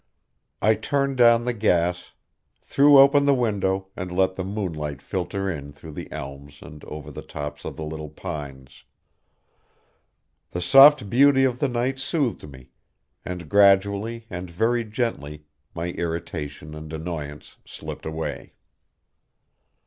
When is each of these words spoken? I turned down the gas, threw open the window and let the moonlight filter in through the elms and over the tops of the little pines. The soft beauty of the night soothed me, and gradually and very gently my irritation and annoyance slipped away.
I 0.63 0.73
turned 0.73 1.17
down 1.17 1.43
the 1.45 1.53
gas, 1.53 2.13
threw 2.63 2.97
open 2.97 3.25
the 3.25 3.35
window 3.35 3.89
and 3.95 4.11
let 4.11 4.33
the 4.33 4.43
moonlight 4.43 4.99
filter 4.99 5.47
in 5.47 5.73
through 5.73 5.91
the 5.91 6.11
elms 6.11 6.63
and 6.63 6.83
over 6.85 7.11
the 7.11 7.21
tops 7.21 7.65
of 7.65 7.75
the 7.75 7.83
little 7.83 8.09
pines. 8.09 8.83
The 10.53 10.59
soft 10.61 11.07
beauty 11.07 11.43
of 11.43 11.59
the 11.59 11.67
night 11.67 11.99
soothed 11.99 12.49
me, 12.49 12.71
and 13.23 13.47
gradually 13.47 14.25
and 14.31 14.49
very 14.49 14.83
gently 14.85 15.45
my 15.75 15.89
irritation 15.91 16.73
and 16.73 16.91
annoyance 16.91 17.57
slipped 17.63 18.07
away. 18.07 18.53